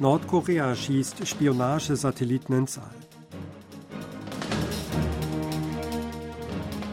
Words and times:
Nordkorea 0.00 0.74
schießt 0.74 1.28
Spionagesatelliten 1.28 2.56
ins 2.56 2.78
All. 2.78 2.84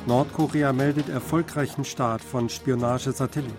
Nordkorea 0.06 0.74
meldet 0.74 1.08
erfolgreichen 1.08 1.86
Start 1.86 2.22
von 2.22 2.50
Spionagesatellit. 2.50 3.54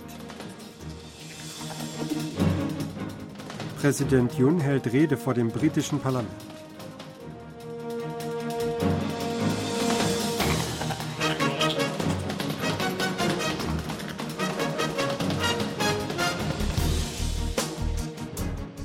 Präsident 3.80 4.34
Jun 4.34 4.61
hält 4.61 4.93
Rede 4.93 5.16
vor 5.16 5.32
dem 5.32 5.49
britischen 5.49 5.99
Parlament. 5.99 6.47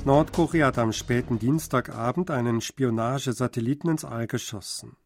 Nordkorea 0.06 0.66
hat 0.66 0.76
am 0.76 0.92
späten 0.92 1.38
Dienstagabend 1.38 2.30
einen 2.30 2.60
Spionagesatelliten 2.60 3.88
ins 3.88 4.04
All 4.04 4.26
geschossen. 4.26 4.98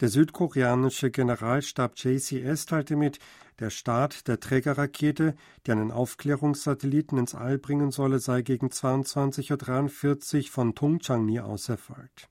Der 0.00 0.08
südkoreanische 0.08 1.12
Generalstab 1.12 1.92
JCS 1.96 2.66
teilte 2.66 2.96
mit, 2.96 3.20
der 3.60 3.70
Start 3.70 4.26
der 4.26 4.40
Trägerrakete, 4.40 5.36
die 5.64 5.70
einen 5.70 5.92
Aufklärungssatelliten 5.92 7.18
ins 7.18 7.36
All 7.36 7.56
bringen 7.56 7.92
solle, 7.92 8.18
sei 8.18 8.42
gegen 8.42 8.66
22.43 8.66 10.38
Uhr 10.38 10.50
von 10.50 10.74
Tongchang-ni 10.74 11.38
aus 11.38 11.68
erfolgt. 11.68 12.28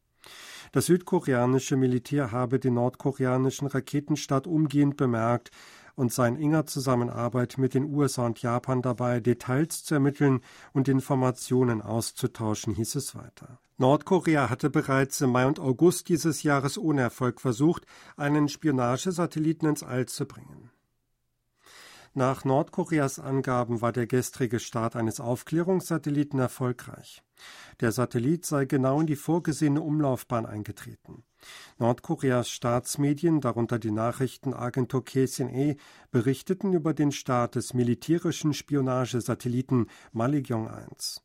Das 0.73 0.87
südkoreanische 0.87 1.77
Militär 1.77 2.33
habe 2.33 2.59
den 2.59 2.73
nordkoreanischen 2.73 3.67
Raketenstart 3.67 4.47
umgehend 4.47 4.97
bemerkt 4.97 5.51
und 6.01 6.11
sei 6.11 6.29
in 6.29 6.35
enger 6.35 6.65
Zusammenarbeit 6.65 7.59
mit 7.59 7.75
den 7.75 7.83
USA 7.83 8.25
und 8.25 8.41
Japan 8.41 8.81
dabei, 8.81 9.19
Details 9.19 9.83
zu 9.83 9.93
ermitteln 9.93 10.41
und 10.73 10.87
Informationen 10.87 11.83
auszutauschen, 11.83 12.73
hieß 12.73 12.95
es 12.95 13.13
weiter. 13.13 13.59
Nordkorea 13.77 14.49
hatte 14.49 14.71
bereits 14.71 15.21
im 15.21 15.29
Mai 15.29 15.45
und 15.45 15.59
August 15.59 16.09
dieses 16.09 16.41
Jahres 16.41 16.79
ohne 16.79 17.01
Erfolg 17.01 17.39
versucht, 17.39 17.85
einen 18.17 18.49
Spionagesatelliten 18.49 19.69
ins 19.69 19.83
All 19.83 20.07
zu 20.07 20.25
bringen. 20.25 20.71
Nach 22.13 22.43
Nordkoreas 22.43 23.19
Angaben 23.19 23.79
war 23.79 23.93
der 23.93 24.05
gestrige 24.05 24.59
Start 24.59 24.97
eines 24.97 25.21
Aufklärungssatelliten 25.21 26.39
erfolgreich. 26.39 27.23
Der 27.79 27.93
Satellit 27.93 28.45
sei 28.45 28.65
genau 28.65 28.99
in 28.99 29.07
die 29.07 29.15
vorgesehene 29.15 29.79
Umlaufbahn 29.81 30.45
eingetreten. 30.45 31.23
Nordkoreas 31.79 32.49
Staatsmedien, 32.49 33.39
darunter 33.39 33.79
die 33.79 33.91
Nachrichtenagentur 33.91 35.05
KCNA, 35.05 35.75
berichteten 36.11 36.73
über 36.73 36.93
den 36.93 37.13
Start 37.13 37.55
des 37.55 37.73
militärischen 37.73 38.53
Spionagesatelliten 38.53 39.87
Maligyong 40.11 40.67
1. 40.67 41.23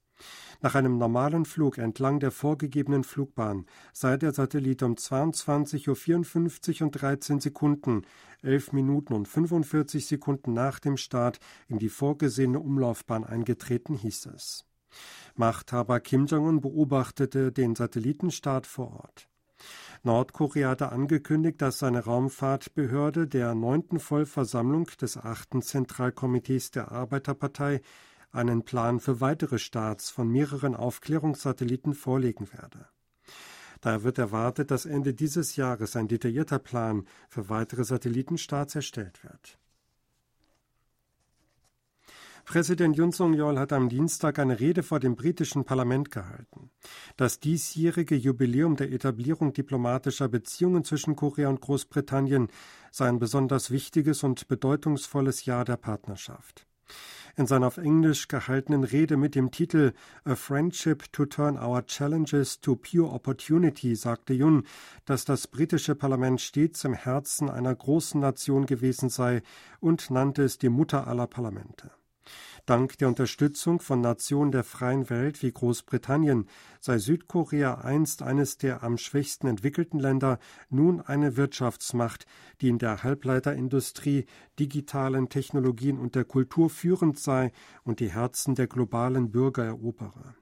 Nach 0.60 0.74
einem 0.74 0.98
normalen 0.98 1.44
Flug 1.44 1.78
entlang 1.78 2.20
der 2.20 2.30
vorgegebenen 2.30 3.04
Flugbahn 3.04 3.66
sei 3.92 4.16
der 4.16 4.32
Satellit 4.32 4.82
um 4.82 4.94
22.54 4.94 6.80
Uhr 6.80 6.86
und 6.86 6.92
13 6.92 7.40
Sekunden, 7.40 8.02
11 8.42 8.72
Minuten 8.72 9.12
und 9.12 9.28
45 9.28 10.06
Sekunden 10.06 10.52
nach 10.52 10.78
dem 10.78 10.96
Start 10.96 11.38
in 11.68 11.78
die 11.78 11.88
vorgesehene 11.88 12.60
Umlaufbahn 12.60 13.24
eingetreten, 13.24 13.94
hieß 13.96 14.26
es. 14.26 14.64
Machthaber 15.34 16.00
Kim 16.00 16.26
Jong-un 16.26 16.60
beobachtete 16.60 17.52
den 17.52 17.74
Satellitenstart 17.74 18.66
vor 18.66 18.92
Ort. 18.92 19.28
Nordkorea 20.02 20.70
hatte 20.70 20.92
angekündigt, 20.92 21.60
dass 21.60 21.78
seine 21.78 22.04
Raumfahrtbehörde 22.04 23.26
der 23.26 23.54
neunten 23.54 23.98
Vollversammlung 23.98 24.86
des 25.00 25.16
achten 25.16 25.62
Zentralkomitees 25.62 26.70
der 26.70 26.92
Arbeiterpartei 26.92 27.80
einen 28.36 28.64
Plan 28.64 29.00
für 29.00 29.20
weitere 29.20 29.58
Starts 29.58 30.10
von 30.10 30.28
mehreren 30.30 30.74
Aufklärungssatelliten 30.74 31.94
vorlegen 31.94 32.52
werde. 32.52 32.86
Daher 33.80 34.02
wird 34.02 34.18
erwartet, 34.18 34.70
dass 34.70 34.86
Ende 34.86 35.14
dieses 35.14 35.56
Jahres 35.56 35.96
ein 35.96 36.08
detaillierter 36.08 36.58
Plan 36.58 37.06
für 37.28 37.48
weitere 37.48 37.84
Satellitenstarts 37.84 38.74
erstellt 38.74 39.22
wird. 39.24 39.58
Präsident 42.46 42.96
Yun 42.96 43.10
Song-yeol 43.10 43.58
hat 43.58 43.72
am 43.72 43.88
Dienstag 43.88 44.38
eine 44.38 44.60
Rede 44.60 44.84
vor 44.84 45.00
dem 45.00 45.16
britischen 45.16 45.64
Parlament 45.64 46.12
gehalten. 46.12 46.70
Das 47.16 47.40
diesjährige 47.40 48.14
Jubiläum 48.14 48.76
der 48.76 48.92
Etablierung 48.92 49.52
diplomatischer 49.52 50.28
Beziehungen 50.28 50.84
zwischen 50.84 51.16
Korea 51.16 51.48
und 51.48 51.60
Großbritannien 51.60 52.46
sei 52.92 53.08
ein 53.08 53.18
besonders 53.18 53.72
wichtiges 53.72 54.22
und 54.22 54.46
bedeutungsvolles 54.46 55.44
Jahr 55.44 55.64
der 55.64 55.76
Partnerschaft. 55.76 56.68
In 57.38 57.46
seiner 57.46 57.66
auf 57.66 57.76
Englisch 57.76 58.28
gehaltenen 58.28 58.82
Rede 58.82 59.18
mit 59.18 59.34
dem 59.34 59.50
Titel 59.50 59.92
A 60.24 60.34
Friendship 60.36 61.12
to 61.12 61.26
Turn 61.26 61.58
Our 61.58 61.84
Challenges 61.84 62.62
to 62.62 62.76
Pure 62.76 63.10
Opportunity 63.10 63.94
sagte 63.94 64.32
Jun, 64.32 64.66
dass 65.04 65.26
das 65.26 65.46
britische 65.46 65.94
Parlament 65.94 66.40
stets 66.40 66.82
im 66.84 66.94
Herzen 66.94 67.50
einer 67.50 67.74
großen 67.74 68.18
Nation 68.18 68.64
gewesen 68.64 69.10
sei 69.10 69.42
und 69.80 70.10
nannte 70.10 70.44
es 70.44 70.56
die 70.56 70.70
Mutter 70.70 71.06
aller 71.06 71.26
Parlamente. 71.26 71.90
Dank 72.66 72.98
der 72.98 73.06
Unterstützung 73.06 73.78
von 73.78 74.00
Nationen 74.00 74.50
der 74.50 74.64
freien 74.64 75.08
Welt 75.08 75.40
wie 75.40 75.52
Großbritannien 75.52 76.48
sei 76.80 76.98
Südkorea 76.98 77.76
einst 77.76 78.22
eines 78.22 78.58
der 78.58 78.82
am 78.82 78.98
schwächsten 78.98 79.46
entwickelten 79.46 80.00
Länder, 80.00 80.40
nun 80.68 81.00
eine 81.00 81.36
Wirtschaftsmacht, 81.36 82.26
die 82.60 82.68
in 82.68 82.78
der 82.78 83.04
Halbleiterindustrie, 83.04 84.26
digitalen 84.58 85.28
Technologien 85.28 85.96
und 85.96 86.16
der 86.16 86.24
Kultur 86.24 86.68
führend 86.68 87.20
sei 87.20 87.52
und 87.84 88.00
die 88.00 88.10
Herzen 88.10 88.56
der 88.56 88.66
globalen 88.66 89.30
Bürger 89.30 89.64
erobere. 89.64 90.34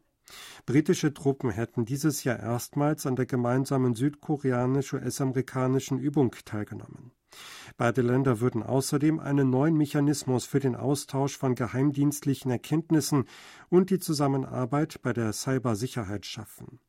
Britische 0.64 1.12
Truppen 1.12 1.50
hätten 1.50 1.84
dieses 1.84 2.24
Jahr 2.24 2.40
erstmals 2.40 3.04
an 3.04 3.16
der 3.16 3.26
gemeinsamen 3.26 3.94
südkoreanisch-US-amerikanischen 3.94 5.98
Übung 5.98 6.34
teilgenommen. 6.46 7.12
Beide 7.76 8.02
Länder 8.02 8.40
würden 8.40 8.62
außerdem 8.62 9.18
einen 9.18 9.50
neuen 9.50 9.76
Mechanismus 9.76 10.44
für 10.44 10.60
den 10.60 10.76
Austausch 10.76 11.36
von 11.36 11.54
geheimdienstlichen 11.54 12.50
Erkenntnissen 12.50 13.24
und 13.68 13.90
die 13.90 13.98
Zusammenarbeit 13.98 15.00
bei 15.02 15.12
der 15.12 15.32
Cybersicherheit 15.32 16.26
schaffen. 16.26 16.80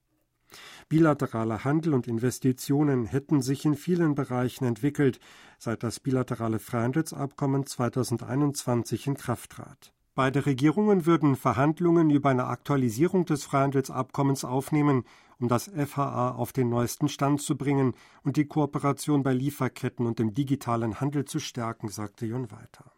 Bilateraler 0.89 1.63
Handel 1.63 1.93
und 1.93 2.07
Investitionen 2.07 3.05
hätten 3.05 3.41
sich 3.41 3.65
in 3.65 3.75
vielen 3.75 4.15
Bereichen 4.15 4.65
entwickelt, 4.65 5.19
seit 5.57 5.83
das 5.83 5.99
bilaterale 5.99 6.59
Freihandelsabkommen 6.59 7.65
2021 7.65 9.07
in 9.07 9.15
Kraft 9.15 9.51
trat. 9.51 9.93
Beide 10.13 10.45
Regierungen 10.45 11.05
würden 11.05 11.35
Verhandlungen 11.35 12.09
über 12.09 12.29
eine 12.29 12.45
Aktualisierung 12.45 13.25
des 13.25 13.43
Freihandelsabkommens 13.43 14.45
aufnehmen, 14.45 15.03
um 15.39 15.47
das 15.47 15.69
FHA 15.69 16.31
auf 16.31 16.53
den 16.53 16.69
neuesten 16.69 17.09
Stand 17.09 17.41
zu 17.41 17.57
bringen 17.57 17.93
und 18.23 18.37
die 18.37 18.45
Kooperation 18.45 19.23
bei 19.23 19.33
Lieferketten 19.33 20.05
und 20.05 20.19
im 20.19 20.33
digitalen 20.33 20.99
Handel 20.99 21.25
zu 21.25 21.39
stärken, 21.39 21.89
sagte 21.89 22.25
Jon 22.25 22.51
weiter. 22.51 22.91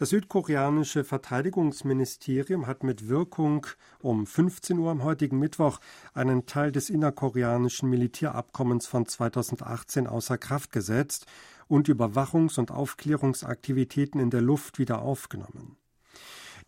Das 0.00 0.08
südkoreanische 0.08 1.04
Verteidigungsministerium 1.04 2.66
hat 2.66 2.84
mit 2.84 3.08
Wirkung 3.08 3.66
um 3.98 4.26
15 4.26 4.78
Uhr 4.78 4.90
am 4.90 5.04
heutigen 5.04 5.38
Mittwoch 5.38 5.78
einen 6.14 6.46
Teil 6.46 6.72
des 6.72 6.88
innerkoreanischen 6.88 7.90
Militärabkommens 7.90 8.86
von 8.86 9.04
2018 9.04 10.06
außer 10.06 10.38
Kraft 10.38 10.72
gesetzt 10.72 11.26
und 11.68 11.86
Überwachungs- 11.88 12.58
und 12.58 12.70
Aufklärungsaktivitäten 12.70 14.22
in 14.22 14.30
der 14.30 14.40
Luft 14.40 14.78
wieder 14.78 15.02
aufgenommen. 15.02 15.76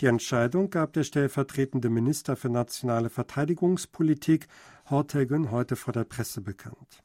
Die 0.03 0.09
Entscheidung 0.09 0.69
gab 0.69 0.93
der 0.95 1.05
stellvertretende 1.05 1.89
Minister 1.89 2.35
für 2.35 2.49
nationale 2.49 3.09
Verteidigungspolitik 3.09 4.49
Hortegen 4.91 5.53
heute 5.53 5.77
vor 5.77 5.93
der 5.93 6.03
Presse 6.03 6.41
bekannt. 6.41 7.05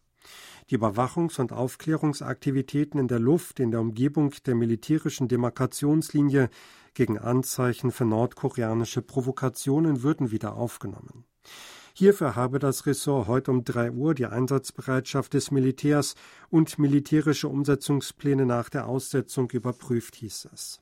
Die 0.72 0.80
Überwachungs- 0.80 1.40
und 1.40 1.54
Aufklärungsaktivitäten 1.54 3.00
in 3.00 3.08
der 3.08 3.20
Luft 3.20 3.60
in 3.60 3.70
der 3.70 3.82
Umgebung 3.82 4.34
der 4.48 4.56
militärischen 4.56 5.28
Demarkationslinie 5.28 6.50
gegen 6.96 7.20
Anzeichen 7.20 7.92
für 7.92 8.06
nordkoreanische 8.06 9.04
Provokationen 9.04 10.02
würden 10.02 10.32
wieder 10.32 10.56
aufgenommen. 10.56 11.26
Hierfür 11.94 12.36
habe 12.36 12.58
das 12.58 12.88
Ressort 12.88 13.28
heute 13.28 13.52
um 13.52 13.64
drei 13.64 13.92
Uhr 13.92 14.16
die 14.16 14.26
Einsatzbereitschaft 14.26 15.36
des 15.36 15.52
Militärs 15.52 16.16
und 16.50 16.80
militärische 16.80 17.48
Umsetzungspläne 17.48 18.48
nach 18.48 18.70
der 18.70 18.88
Aussetzung 18.88 19.52
überprüft, 19.52 20.16
hieß 20.16 20.48
es. 20.52 20.82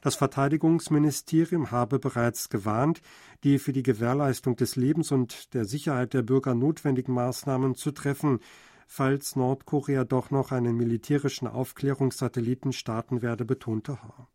Das 0.00 0.14
Verteidigungsministerium 0.14 1.70
habe 1.70 1.98
bereits 1.98 2.48
gewarnt, 2.48 3.00
die 3.42 3.58
für 3.58 3.72
die 3.72 3.82
Gewährleistung 3.82 4.56
des 4.56 4.76
Lebens 4.76 5.12
und 5.12 5.54
der 5.54 5.64
Sicherheit 5.64 6.14
der 6.14 6.22
Bürger 6.22 6.54
notwendigen 6.54 7.14
Maßnahmen 7.14 7.74
zu 7.74 7.90
treffen, 7.90 8.40
falls 8.86 9.36
Nordkorea 9.36 10.04
doch 10.04 10.30
noch 10.30 10.52
einen 10.52 10.76
militärischen 10.76 11.48
Aufklärungssatelliten 11.48 12.72
starten 12.72 13.22
werde, 13.22 13.44
betonte 13.44 14.02
Haar. 14.02 14.28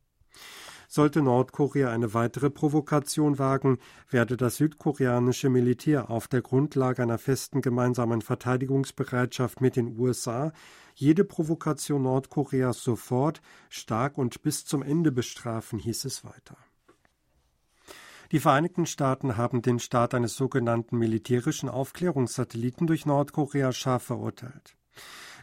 Sollte 0.91 1.21
Nordkorea 1.21 1.91
eine 1.91 2.15
weitere 2.15 2.49
Provokation 2.49 3.37
wagen, 3.37 3.77
werde 4.09 4.37
das 4.37 4.57
südkoreanische 4.57 5.47
Militär 5.47 6.09
auf 6.09 6.27
der 6.27 6.41
Grundlage 6.41 7.03
einer 7.03 7.19
festen 7.19 7.61
gemeinsamen 7.61 8.23
Verteidigungsbereitschaft 8.23 9.61
mit 9.61 9.75
den 9.75 9.99
USA 9.99 10.51
jede 10.95 11.25
Provokation 11.25 12.01
Nordkoreas 12.01 12.83
sofort, 12.83 13.39
stark 13.69 14.17
und 14.17 14.41
bis 14.41 14.65
zum 14.65 14.81
Ende 14.81 15.11
bestrafen, 15.11 15.77
hieß 15.77 16.05
es 16.05 16.25
weiter. 16.25 16.57
Die 18.31 18.39
Vereinigten 18.39 18.87
Staaten 18.87 19.37
haben 19.37 19.61
den 19.61 19.77
Start 19.77 20.15
eines 20.15 20.35
sogenannten 20.35 20.97
militärischen 20.97 21.69
Aufklärungssatelliten 21.69 22.87
durch 22.87 23.05
Nordkorea 23.05 23.71
scharf 23.73 24.03
verurteilt. 24.03 24.75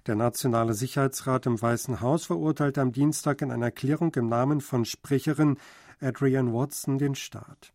Der 0.07 0.15
Nationale 0.15 0.75
Sicherheitsrat 0.75 1.47
im 1.47 1.61
Weißen 1.61 2.01
Haus 2.01 2.27
verurteilte 2.27 2.81
am 2.81 2.93
Dienstag 2.93 3.43
in 3.43 3.51
einer 3.51 3.67
Erklärung 3.67 4.15
im 4.15 4.29
Namen 4.29 4.61
von 4.61 4.85
Sprecherin 4.85 5.59
Adrienne 6.01 6.53
Watson 6.53 6.99
den 6.99 7.15
Start. 7.15 7.73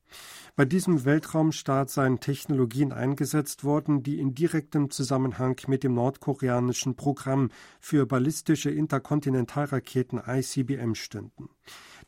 Bei 0.55 0.65
diesem 0.65 1.05
Weltraumstart 1.05 1.89
seien 1.89 2.19
Technologien 2.19 2.91
eingesetzt 2.91 3.63
worden, 3.63 4.03
die 4.03 4.19
in 4.19 4.35
direktem 4.35 4.91
Zusammenhang 4.91 5.59
mit 5.67 5.83
dem 5.83 5.93
nordkoreanischen 5.93 6.95
Programm 6.95 7.49
für 7.79 8.05
ballistische 8.05 8.69
Interkontinentalraketen 8.69 10.21
ICBM 10.25 10.95
stünden. 10.95 11.49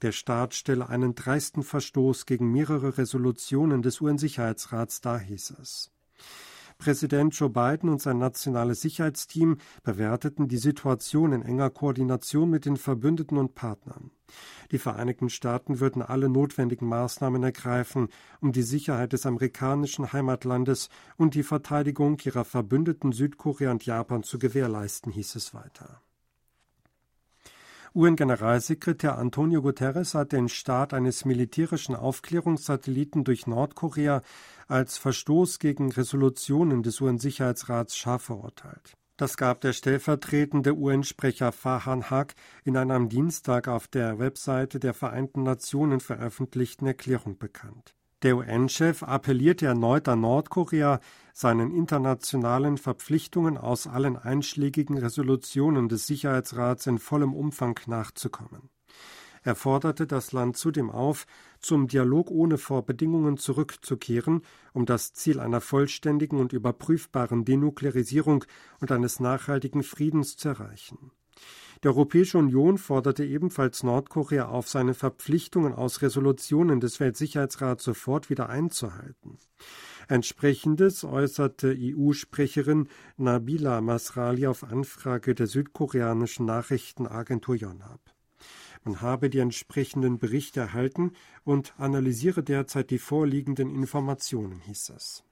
Der 0.01 0.11
Staat 0.11 0.53
stelle 0.53 0.89
einen 0.89 1.15
dreisten 1.15 1.63
Verstoß 1.63 2.25
gegen 2.25 2.51
mehrere 2.51 2.97
Resolutionen 2.97 3.81
des 3.81 4.01
UN-Sicherheitsrats 4.01 5.01
dar, 5.01 5.19
hieß 5.19 5.55
es. 5.61 5.91
Präsident 6.77 7.35
Joe 7.35 7.49
Biden 7.49 7.89
und 7.89 8.01
sein 8.01 8.17
nationales 8.17 8.81
Sicherheitsteam 8.81 9.57
bewerteten 9.83 10.47
die 10.47 10.57
Situation 10.57 11.31
in 11.33 11.41
enger 11.41 11.69
Koordination 11.69 12.49
mit 12.49 12.65
den 12.65 12.77
Verbündeten 12.77 13.37
und 13.37 13.55
Partnern. 13.55 14.11
Die 14.71 14.79
Vereinigten 14.79 15.29
Staaten 15.29 15.79
würden 15.79 16.01
alle 16.01 16.29
notwendigen 16.29 16.87
Maßnahmen 16.87 17.43
ergreifen, 17.43 18.07
um 18.41 18.51
die 18.51 18.63
Sicherheit 18.63 19.13
des 19.13 19.25
amerikanischen 19.25 20.11
Heimatlandes 20.13 20.89
und 21.17 21.35
die 21.35 21.43
Verteidigung 21.43 22.17
ihrer 22.23 22.45
Verbündeten 22.45 23.11
Südkorea 23.11 23.71
und 23.71 23.85
Japan 23.85 24.23
zu 24.23 24.39
gewährleisten, 24.39 25.11
hieß 25.11 25.35
es 25.35 25.53
weiter. 25.53 26.01
UN-Generalsekretär 27.95 29.19
Antonio 29.19 29.61
Guterres 29.61 30.15
hat 30.15 30.31
den 30.31 30.49
Start 30.49 30.95
eines 30.95 31.25
militärischen 31.25 31.95
Aufklärungssatelliten 31.95 33.23
durch 33.23 33.45
Nordkorea 33.45 34.23
als 34.67 34.97
Verstoß 34.97 35.59
gegen 35.59 35.91
Resolutionen 35.91 36.81
des 36.81 36.99
UN-Sicherheitsrats 37.01 37.95
scharf 37.95 38.23
verurteilt. 38.23 38.97
Das 39.15 39.37
gab 39.37 39.61
der 39.61 39.73
stellvertretende 39.73 40.73
UN-Sprecher 40.73 41.51
Farhan 41.51 42.09
Haq 42.09 42.33
in 42.63 42.77
einer 42.77 42.95
am 42.95 43.09
Dienstag 43.09 43.67
auf 43.67 43.87
der 43.87 44.17
Webseite 44.17 44.79
der 44.79 44.95
Vereinten 44.95 45.43
Nationen 45.43 45.99
veröffentlichten 45.99 46.87
Erklärung 46.87 47.37
bekannt. 47.37 47.93
Der 48.23 48.37
UN-Chef 48.37 49.03
appellierte 49.03 49.65
erneut 49.65 50.07
an 50.07 50.21
Nordkorea, 50.21 51.01
seinen 51.33 51.71
internationalen 51.71 52.77
Verpflichtungen 52.77 53.57
aus 53.57 53.85
allen 53.85 54.15
einschlägigen 54.15 54.97
Resolutionen 54.97 55.89
des 55.89 56.07
Sicherheitsrats 56.07 56.87
in 56.87 56.99
vollem 56.99 57.33
Umfang 57.33 57.77
nachzukommen. 57.85 58.69
Er 59.43 59.55
forderte 59.55 60.07
das 60.07 60.31
Land 60.31 60.55
zudem 60.55 60.89
auf, 60.89 61.25
zum 61.59 61.89
Dialog 61.89 62.31
ohne 62.31 62.57
Vorbedingungen 62.57 63.35
zurückzukehren, 63.35 64.43
um 64.71 64.85
das 64.85 65.11
Ziel 65.11 65.41
einer 65.41 65.59
vollständigen 65.59 66.39
und 66.39 66.53
überprüfbaren 66.53 67.43
Denuklearisierung 67.43 68.45
und 68.79 68.93
eines 68.93 69.19
nachhaltigen 69.19 69.83
Friedens 69.83 70.37
zu 70.37 70.47
erreichen. 70.47 71.11
Die 71.83 71.89
Europäische 71.89 72.37
Union 72.37 72.77
forderte 72.77 73.25
ebenfalls 73.25 73.83
Nordkorea 73.83 74.47
auf, 74.47 74.69
seine 74.69 74.93
Verpflichtungen 74.93 75.73
aus 75.73 76.01
Resolutionen 76.01 76.79
des 76.79 77.01
Weltsicherheitsrats 77.01 77.83
sofort 77.83 78.29
wieder 78.29 78.47
einzuhalten. 78.47 79.37
Entsprechendes 80.07 81.03
äußerte 81.03 81.75
EU-Sprecherin 81.77 82.87
Nabila 83.17 83.81
Masrali 83.81 84.47
auf 84.47 84.63
Anfrage 84.63 85.35
der 85.35 85.47
südkoreanischen 85.47 86.45
Nachrichtenagentur 86.45 87.55
Yonhap. 87.55 87.99
Man 88.85 89.01
habe 89.01 89.29
die 89.29 89.39
entsprechenden 89.39 90.19
Berichte 90.19 90.61
erhalten 90.61 91.11
und 91.43 91.73
analysiere 91.77 92.43
derzeit 92.43 92.91
die 92.91 92.97
vorliegenden 92.97 93.69
Informationen, 93.69 94.61
hieß 94.61 94.93
es. 94.95 95.25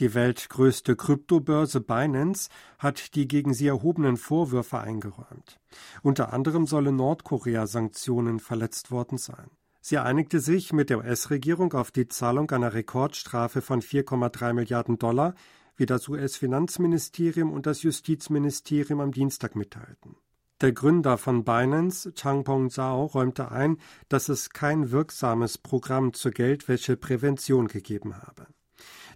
Die 0.00 0.14
weltgrößte 0.14 0.94
Kryptobörse 0.94 1.80
Binance 1.80 2.50
hat 2.78 3.16
die 3.16 3.26
gegen 3.26 3.52
sie 3.52 3.66
erhobenen 3.66 4.16
Vorwürfe 4.16 4.78
eingeräumt. 4.78 5.58
Unter 6.02 6.32
anderem 6.32 6.66
sollen 6.66 6.94
Nordkorea-Sanktionen 6.94 8.38
verletzt 8.38 8.92
worden 8.92 9.18
sein. 9.18 9.50
Sie 9.80 9.98
einigte 9.98 10.38
sich 10.38 10.72
mit 10.72 10.90
der 10.90 10.98
US-Regierung 10.98 11.72
auf 11.72 11.90
die 11.90 12.06
Zahlung 12.06 12.50
einer 12.52 12.74
Rekordstrafe 12.74 13.60
von 13.60 13.80
4,3 13.80 14.52
Milliarden 14.52 14.98
Dollar, 14.98 15.34
wie 15.76 15.86
das 15.86 16.08
US-Finanzministerium 16.08 17.52
und 17.52 17.66
das 17.66 17.82
Justizministerium 17.82 19.00
am 19.00 19.10
Dienstag 19.10 19.56
mitteilten. 19.56 20.14
Der 20.60 20.72
Gründer 20.72 21.18
von 21.18 21.44
Binance, 21.44 22.12
Changpong 22.14 22.70
Zhao, 22.70 23.06
räumte 23.06 23.50
ein, 23.50 23.78
dass 24.08 24.28
es 24.28 24.50
kein 24.50 24.90
wirksames 24.92 25.58
Programm 25.58 26.12
zur 26.12 26.32
Geldwäscheprävention 26.32 27.68
gegeben 27.68 28.16
habe. 28.16 28.46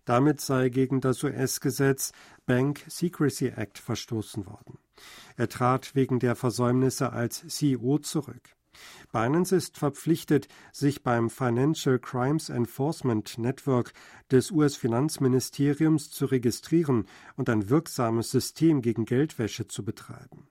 Damit 0.04 0.40
sei 0.40 0.69
gegen 0.69 1.00
das 1.00 1.22
US-Gesetz 1.22 2.12
Bank 2.46 2.84
Secrecy 2.88 3.49
Act 3.49 3.78
verstoßen 3.78 4.46
worden. 4.46 4.78
Er 5.37 5.49
trat 5.49 5.94
wegen 5.94 6.19
der 6.19 6.37
Versäumnisse 6.37 7.12
als 7.12 7.46
CEO 7.46 7.99
zurück. 7.99 8.56
Binance 9.12 9.54
ist 9.54 9.78
verpflichtet, 9.78 10.49
sich 10.72 11.02
beim 11.02 11.28
Financial 11.28 11.99
Crimes 11.99 12.49
Enforcement 12.49 13.38
Network 13.38 13.93
des 14.31 14.50
US-Finanzministeriums 14.50 16.10
zu 16.10 16.26
registrieren 16.26 17.06
und 17.37 17.50
ein 17.50 17.69
wirksames 17.69 18.31
System 18.31 18.81
gegen 18.81 19.04
Geldwäsche 19.04 19.69
zu 19.69 19.84
betreiben. 19.84 20.49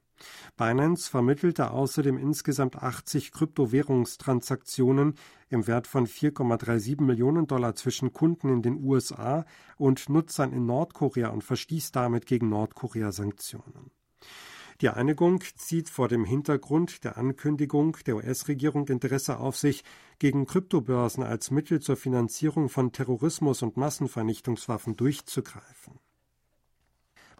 Binance 0.58 1.10
vermittelte 1.10 1.72
außerdem 1.72 2.18
insgesamt 2.18 2.76
80 2.76 3.32
Kryptowährungstransaktionen 3.32 5.16
im 5.50 5.68
Wert 5.68 5.88
von 5.88 6.08
4,37 6.08 7.02
Millionen 7.02 7.48
Dollar 7.48 7.76
zwischen 7.76 8.14
Kunden 8.14 8.50
in 8.50 8.62
den 8.62 8.84
USA 8.84 9.46
und 9.78 10.10
Nutzern 10.10 10.54
in 10.54 10.66
Nordkorea 10.66 11.30
und 11.30 11.44
verstieß 11.44 11.92
damit 11.92 12.26
gegen 12.26 12.50
Nordkorea 12.50 13.12
Sanktionen. 13.12 13.92
Die 14.82 14.90
Einigung 14.90 15.44
zieht 15.58 15.90
vor 15.90 16.08
dem 16.08 16.26
Hintergrund 16.26 17.04
der 17.04 17.16
Ankündigung 17.16 17.98
der 18.08 18.16
US-Regierung 18.16 18.88
Interesse 18.88 19.38
auf 19.38 19.56
sich, 19.56 19.84
gegen 20.18 20.48
Kryptobörsen 20.48 21.24
als 21.24 21.52
Mittel 21.52 21.82
zur 21.82 21.98
Finanzierung 21.98 22.68
von 22.68 22.92
Terrorismus 22.92 23.62
und 23.62 23.78
Massenvernichtungswaffen 23.78 24.96
durchzugreifen. 24.96 26.00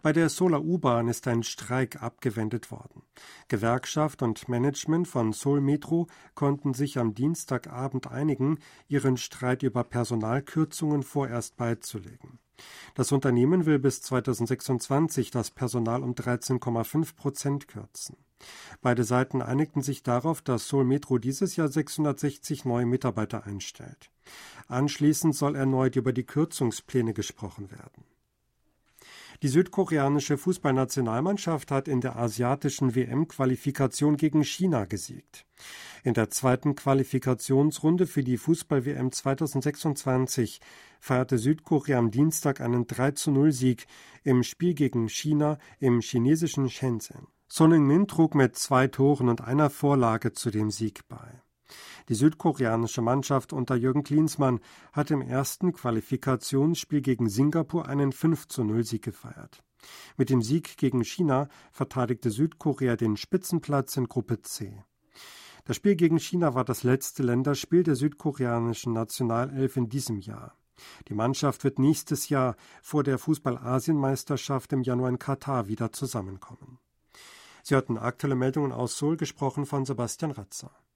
Bei 0.02 0.12
der 0.12 0.28
Solar 0.28 0.64
U-Bahn 0.64 1.06
ist 1.06 1.28
ein 1.28 1.44
Streik 1.44 2.02
abgewendet 2.02 2.72
worden. 2.72 3.02
Gewerkschaft 3.46 4.20
und 4.22 4.48
Management 4.48 5.06
von 5.06 5.32
Seoul 5.32 5.60
Metro 5.60 6.08
konnten 6.34 6.74
sich 6.74 6.98
am 6.98 7.14
Dienstagabend 7.14 8.08
einigen, 8.08 8.58
ihren 8.88 9.16
Streit 9.16 9.62
über 9.62 9.84
Personalkürzungen 9.84 11.04
vorerst 11.04 11.56
beizulegen. 11.56 12.40
Das 12.96 13.12
Unternehmen 13.12 13.64
will 13.64 13.78
bis 13.78 14.02
2026 14.02 15.30
das 15.30 15.52
Personal 15.52 16.02
um 16.02 16.14
13,5 16.14 17.14
Prozent 17.14 17.68
kürzen. 17.68 18.16
Beide 18.80 19.04
Seiten 19.04 19.40
einigten 19.40 19.82
sich 19.82 20.02
darauf, 20.02 20.42
dass 20.42 20.66
Seoul 20.66 20.84
Metro 20.84 21.18
dieses 21.18 21.54
Jahr 21.54 21.68
660 21.68 22.64
neue 22.64 22.86
Mitarbeiter 22.86 23.46
einstellt. 23.46 24.10
Anschließend 24.66 25.36
soll 25.36 25.54
erneut 25.54 25.94
über 25.94 26.12
die 26.12 26.26
Kürzungspläne 26.26 27.14
gesprochen 27.14 27.70
werden. 27.70 28.04
Die 29.42 29.48
südkoreanische 29.48 30.38
Fußballnationalmannschaft 30.38 31.72
hat 31.72 31.88
in 31.88 32.00
der 32.00 32.14
asiatischen 32.14 32.94
WM-Qualifikation 32.94 34.16
gegen 34.16 34.44
China 34.44 34.84
gesiegt. 34.84 35.46
In 36.04 36.14
der 36.14 36.30
zweiten 36.30 36.76
Qualifikationsrunde 36.76 38.06
für 38.06 38.22
die 38.22 38.36
Fußball-WM 38.36 39.10
2026 39.10 40.60
feierte 41.00 41.38
Südkorea 41.38 41.98
am 41.98 42.12
Dienstag 42.12 42.60
einen 42.60 42.86
3-0-Sieg 42.86 43.88
im 44.22 44.44
Spiel 44.44 44.74
gegen 44.74 45.08
China 45.08 45.58
im 45.80 46.00
chinesischen 46.02 46.70
Shenzhen. 46.70 47.26
Son 47.48 47.72
Heung-min 47.72 48.06
trug 48.06 48.36
mit 48.36 48.54
zwei 48.54 48.86
Toren 48.86 49.28
und 49.28 49.40
einer 49.40 49.70
Vorlage 49.70 50.32
zu 50.32 50.52
dem 50.52 50.70
Sieg 50.70 51.08
bei. 51.08 51.42
Die 52.08 52.14
südkoreanische 52.14 53.02
Mannschaft 53.02 53.52
unter 53.52 53.74
Jürgen 53.74 54.02
Klinsmann 54.02 54.60
hat 54.92 55.10
im 55.10 55.22
ersten 55.22 55.72
Qualifikationsspiel 55.72 57.00
gegen 57.00 57.28
Singapur 57.28 57.88
einen 57.88 58.12
5-0-Sieg 58.12 59.02
gefeiert. 59.02 59.62
Mit 60.16 60.30
dem 60.30 60.42
Sieg 60.42 60.76
gegen 60.76 61.04
China 61.04 61.48
verteidigte 61.70 62.30
Südkorea 62.30 62.96
den 62.96 63.16
Spitzenplatz 63.16 63.96
in 63.96 64.08
Gruppe 64.08 64.42
C. 64.42 64.82
Das 65.64 65.76
Spiel 65.76 65.94
gegen 65.96 66.18
China 66.18 66.54
war 66.54 66.64
das 66.64 66.82
letzte 66.82 67.22
Länderspiel 67.22 67.84
der 67.84 67.94
südkoreanischen 67.94 68.92
Nationalelf 68.92 69.76
in 69.76 69.88
diesem 69.88 70.18
Jahr. 70.18 70.56
Die 71.08 71.14
Mannschaft 71.14 71.62
wird 71.62 71.78
nächstes 71.78 72.28
Jahr 72.28 72.56
vor 72.82 73.04
der 73.04 73.18
Fußball-Asienmeisterschaft 73.18 74.72
im 74.72 74.82
Januar 74.82 75.10
in 75.10 75.18
Katar 75.18 75.68
wieder 75.68 75.92
zusammenkommen. 75.92 76.78
Sie 77.62 77.76
hatten 77.76 77.96
aktuelle 77.96 78.34
Meldungen 78.34 78.72
aus 78.72 78.98
Seoul 78.98 79.16
gesprochen 79.16 79.66
von 79.66 79.84
Sebastian 79.84 80.32
Ratzer. 80.32 80.72